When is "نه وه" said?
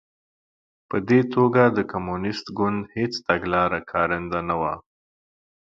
4.49-4.73